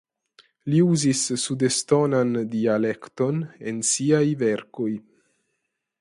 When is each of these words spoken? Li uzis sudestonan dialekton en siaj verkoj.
Li 0.73 0.79
uzis 0.93 1.19
sudestonan 1.41 2.33
dialekton 2.55 3.45
en 3.73 3.85
siaj 3.93 4.27
verkoj. 4.45 4.93